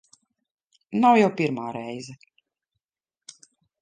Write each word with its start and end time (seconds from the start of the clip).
Nav 1.03 1.17
jau 1.19 1.29
pirmā 1.41 1.65
reize. 1.77 2.17